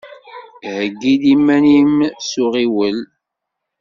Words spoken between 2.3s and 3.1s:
uɣiwel.